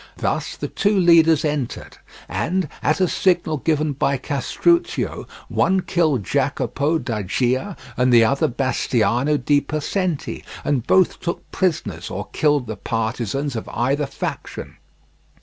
[0.17, 1.97] Thus the two leaders entered,
[2.27, 8.47] and at a signal given by Castruccio, one killed Jacopo da Gia, and the other
[8.47, 14.77] Bastiano di Possente, and both took prisoners or killed the partisans of either faction.